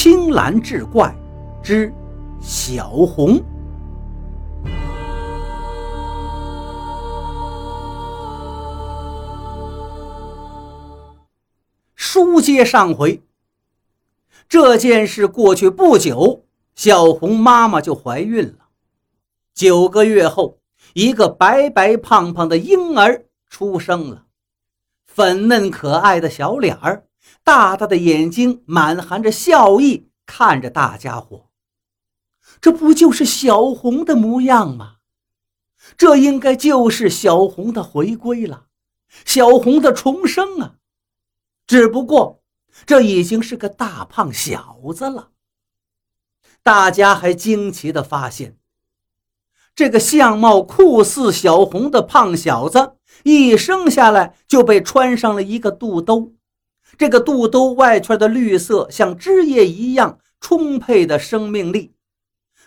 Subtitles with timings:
[0.00, 1.12] 青蓝志怪
[1.60, 1.92] 之
[2.40, 3.42] 小红。
[11.96, 13.20] 书接上回，
[14.48, 16.44] 这件事过去不久，
[16.76, 18.68] 小红妈妈就怀孕了。
[19.52, 20.60] 九个月后，
[20.94, 24.26] 一个白白胖胖的婴儿出生了，
[25.06, 27.02] 粉嫩可爱的小脸儿，
[27.42, 31.48] 大大的眼睛，满含着笑意看着大家伙。
[32.60, 34.96] 这不就是小红的模样吗？
[35.96, 38.66] 这应该就是小红的回归了，
[39.24, 40.74] 小红的重生啊！
[41.66, 42.42] 只不过，
[42.84, 45.30] 这已经是个大胖小子了。
[46.62, 48.58] 大家还惊奇地发现，
[49.74, 56.34] 这个相貌酷似小红的胖小子，一生下来就被穿上了一个肚兜。
[56.96, 61.92] 这个肚兜外圈的绿色像枝叶一样充沛的生命力，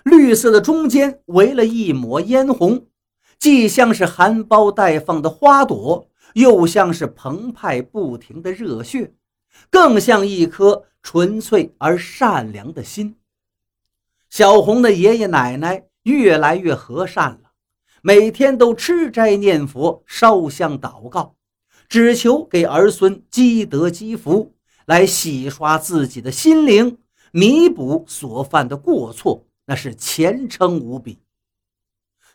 [0.04, 2.88] 绿色的中间围了一抹嫣红，
[3.40, 6.08] 既像是含苞待放的花朵。
[6.34, 9.12] 又像是澎湃不停的热血，
[9.70, 13.18] 更像一颗纯粹而善良的心。
[14.30, 17.52] 小红的爷爷奶奶越来越和善了，
[18.02, 21.36] 每天都吃斋念佛、烧香祷告，
[21.92, 24.54] 只求给儿孙积德积福，
[24.86, 27.00] 来洗刷自己的心灵，
[27.34, 31.20] 弥补所犯的过错，那是虔诚无比。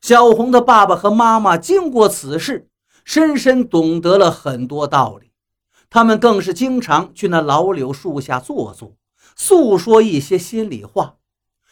[0.03, 2.69] 小红的爸爸和妈妈经过此事。
[3.03, 5.31] 深深懂得了很多道理，
[5.89, 8.97] 他们更是经常去那老柳树下坐坐，
[9.37, 11.17] 诉说一些心里话，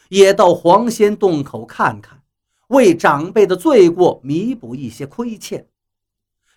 [0.09, 2.23] 也到黄仙洞口看看，
[2.69, 5.67] 为长辈的罪过弥补一些亏欠。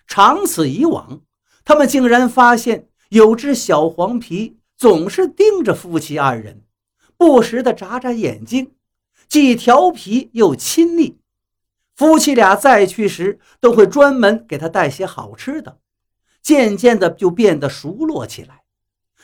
[0.09, 1.21] 长此以往，
[1.63, 6.63] 他们竟然发现有只小黄皮总是盯着夫妻二人，
[7.15, 8.73] 不时地眨眨眼睛，
[9.27, 11.19] 既调皮又亲昵。
[11.95, 15.77] 夫妻俩再去时，都会专门给他带些好吃的，
[16.41, 18.63] 渐渐的就变得熟络起来。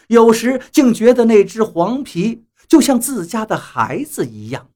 [0.07, 4.69] 有时竟觉得那只黄皮就像自家的孩子一样。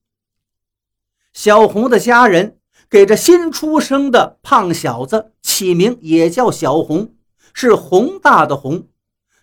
[1.33, 2.57] 小红的家人
[2.89, 7.15] 给这新出生的胖小子起名也叫小红，
[7.53, 8.87] 是宏大的宏。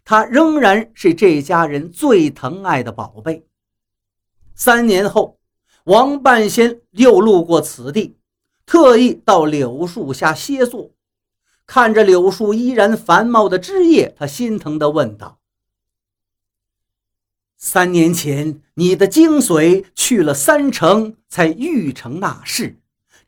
[0.03, 3.47] 他仍然是这家人最疼爱的宝贝。
[4.54, 5.38] 三年后，
[5.84, 8.16] 王半仙又路过此地。
[8.65, 10.91] 特意到柳树下歇坐，
[11.66, 15.38] 看着柳树依然繁茂的枝叶，他心疼地问道
[17.59, 22.81] ：“三年前，你的精髓去了三成才育成那事，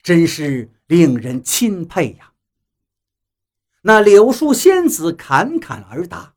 [0.02, 2.27] 真是令人钦佩呀。”
[3.82, 6.34] 那柳树仙子侃侃而答：“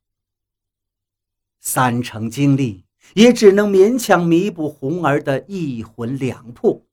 [1.59, 2.85] 三成精力，
[3.15, 6.83] 也只能勉强弥补红儿的一魂两魄。”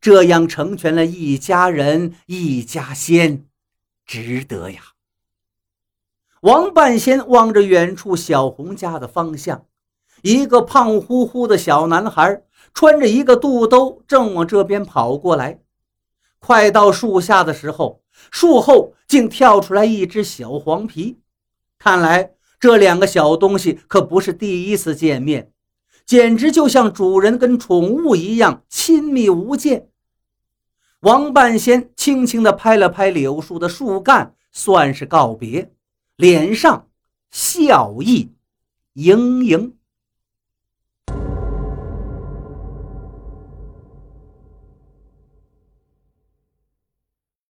[0.00, 3.46] 这样成全了一家人一家仙，
[4.06, 4.80] 值得呀！
[6.42, 9.66] 王半仙望着远处小红家的方向，
[10.22, 15.60] 一个胖乎乎的小男孩穿着一个肚兜，正往这边跑过来。
[16.38, 18.00] 快到树下的时候，
[18.30, 21.18] 树后竟跳出来一只小黄皮。
[21.78, 25.52] 看来这两个小东西可不是第一次见面。
[26.04, 29.88] 简直就像主人跟宠物一样亲密无间。
[31.00, 35.70] 王半仙轻轻地拍了拍柳树的树干，算是告别，
[36.16, 36.88] 脸上
[37.30, 38.32] 笑意
[38.94, 39.77] 盈盈。